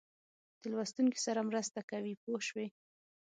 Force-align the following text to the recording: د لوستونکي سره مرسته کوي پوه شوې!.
د 0.61 0.63
لوستونکي 0.71 1.19
سره 1.25 1.41
مرسته 1.49 1.79
کوي 1.91 2.13
پوه 2.23 2.39
شوې!. 2.47 2.67